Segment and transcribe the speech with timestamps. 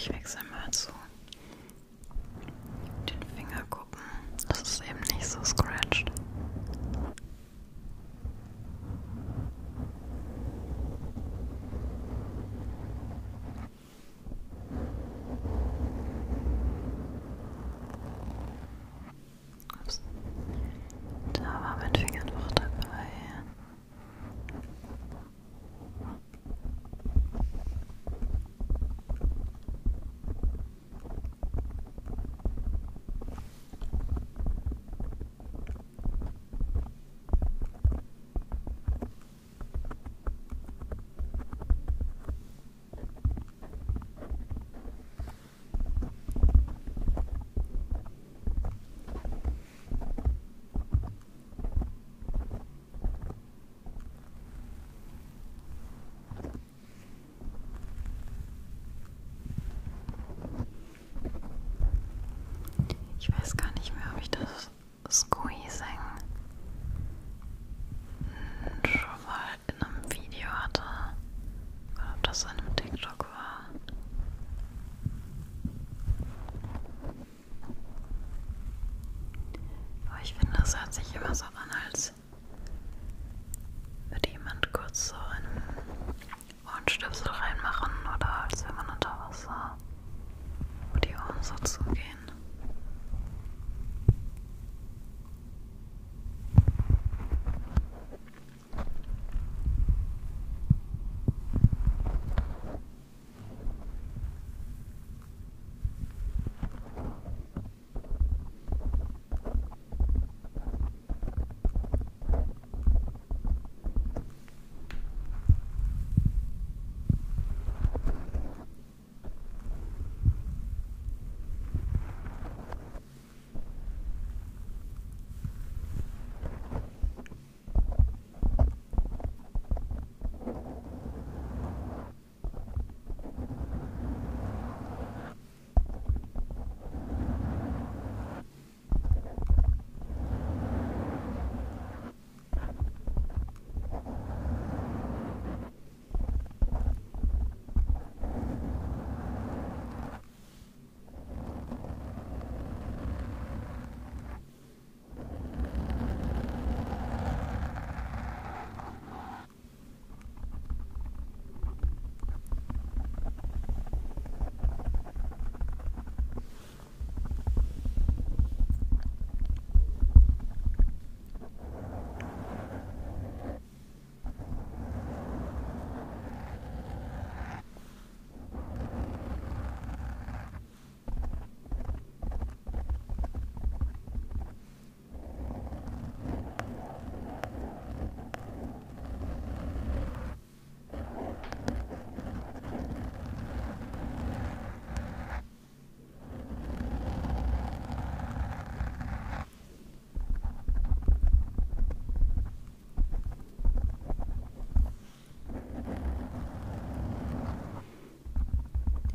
[0.00, 0.49] ich wechsle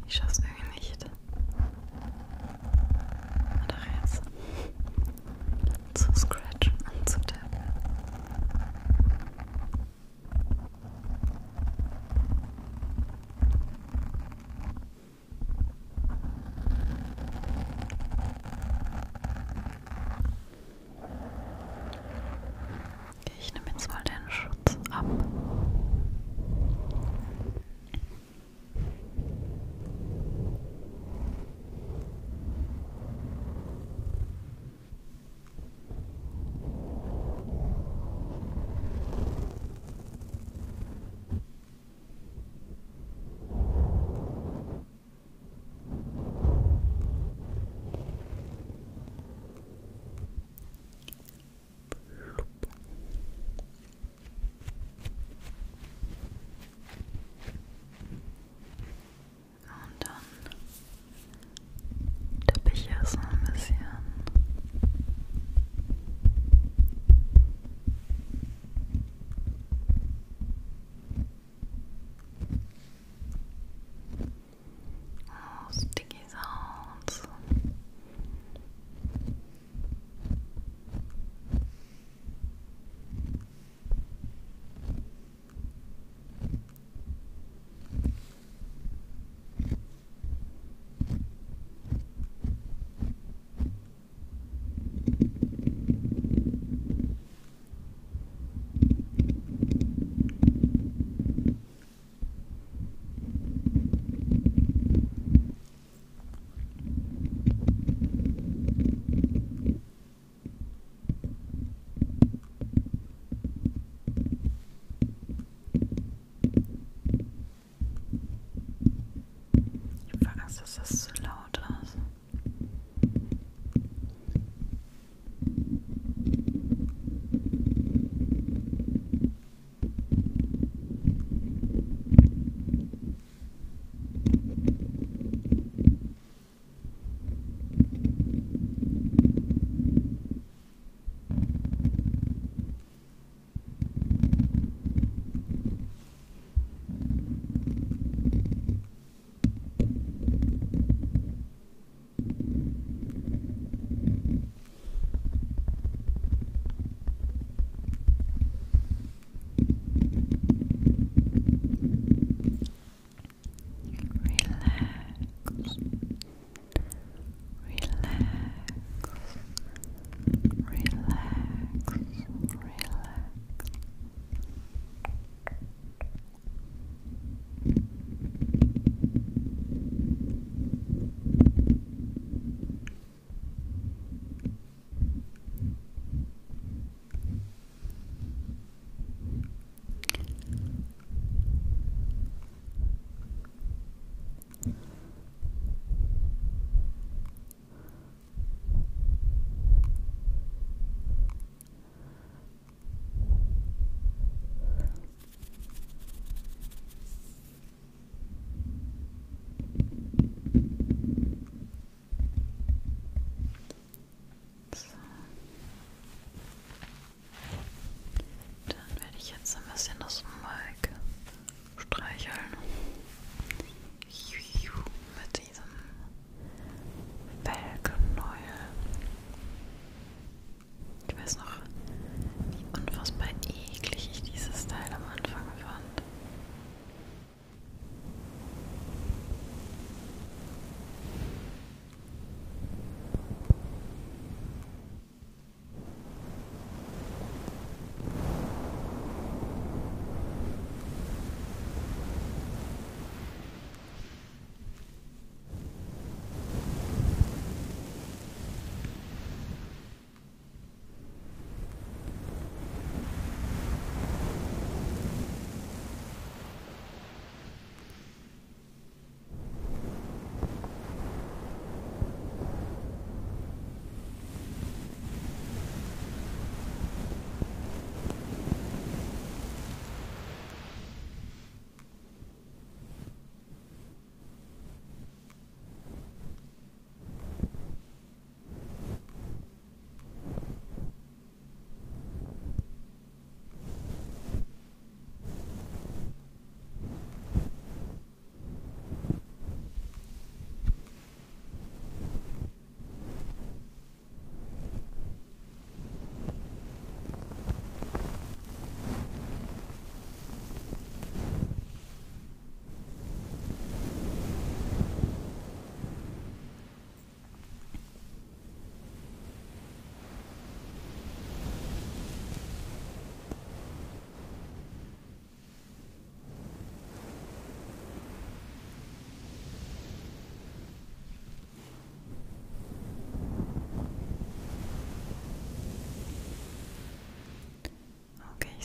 [0.07, 0.44] Ich schaff's nicht.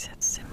[0.00, 0.49] said similar.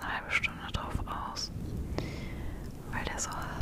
[0.00, 1.52] eine halbe Stunde drauf aus,
[2.90, 3.61] weil der so hart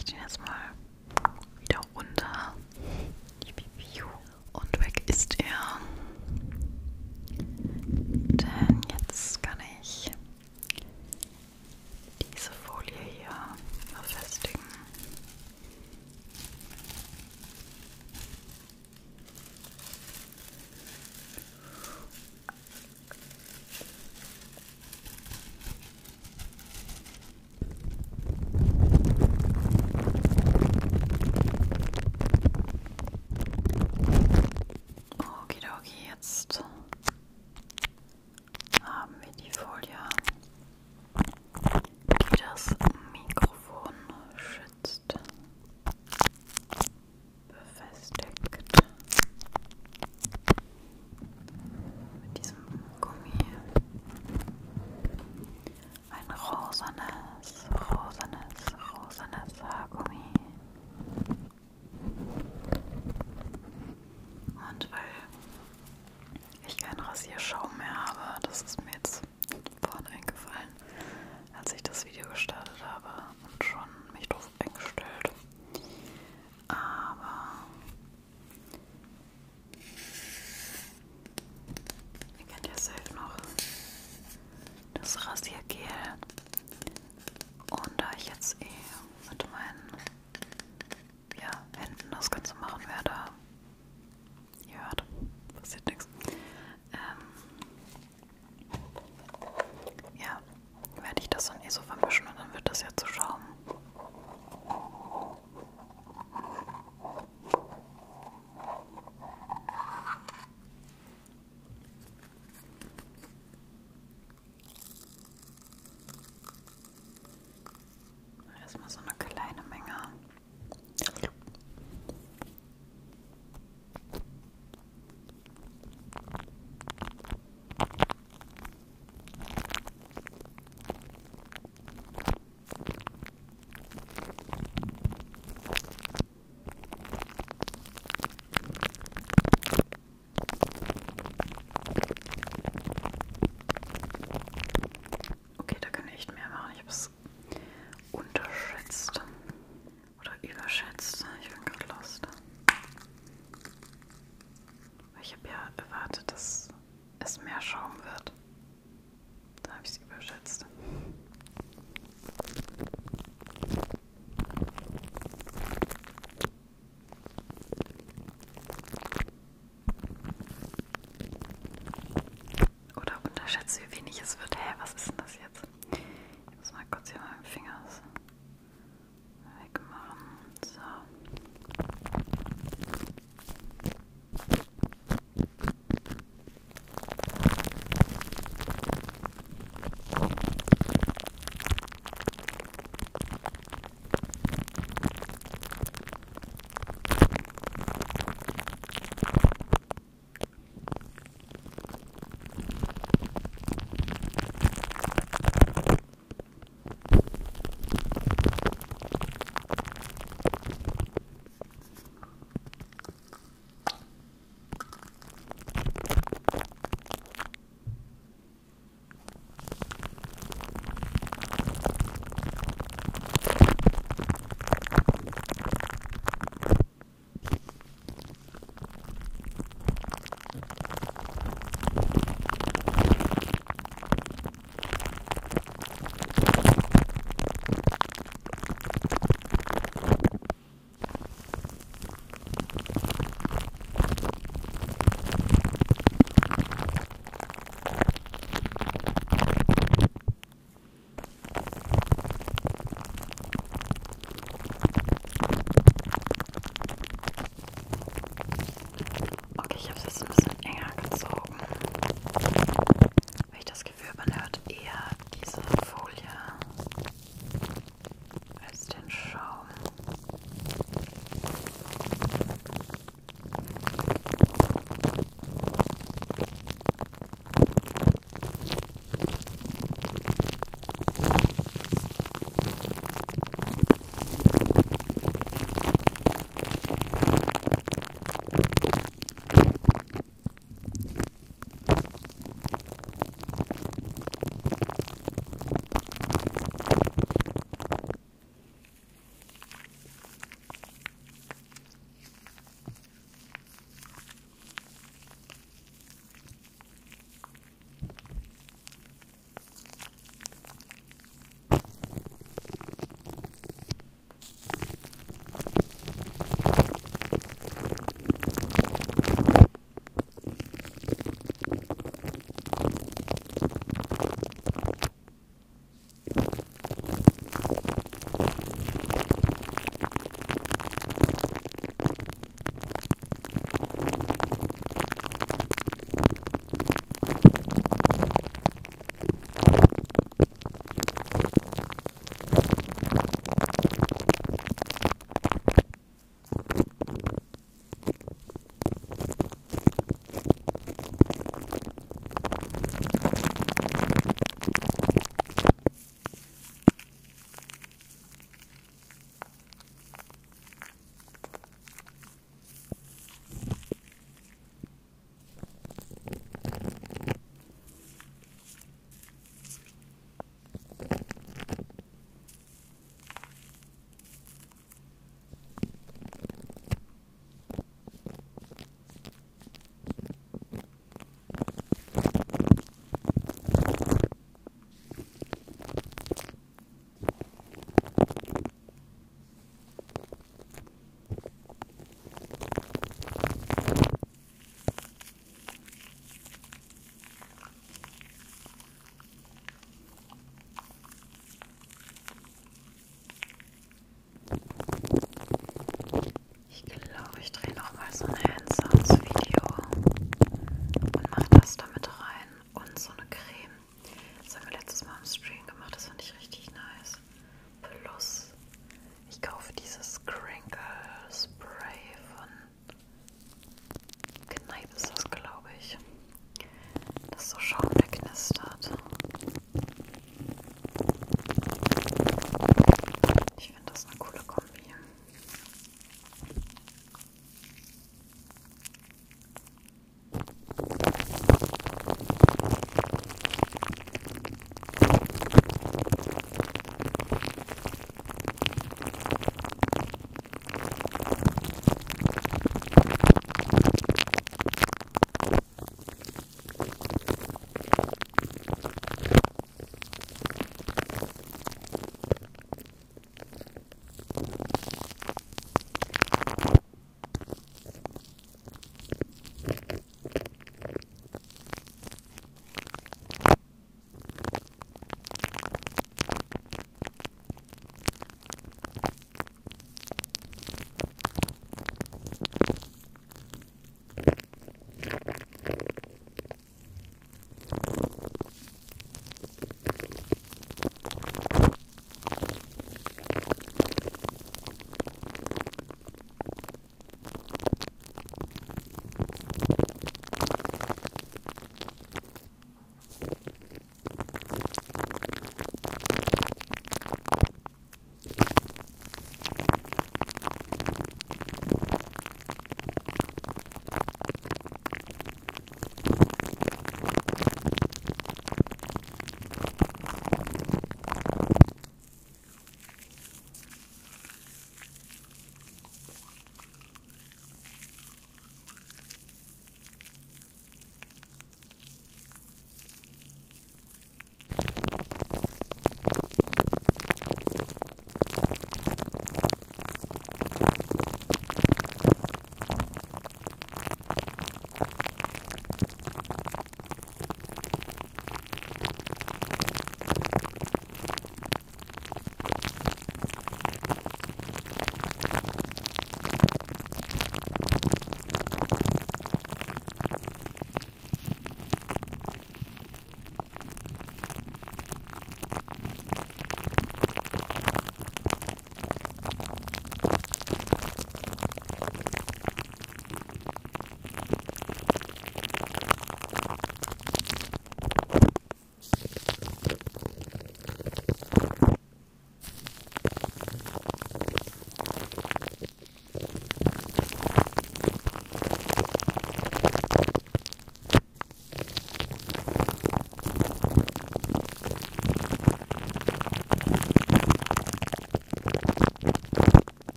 [0.00, 0.39] Legend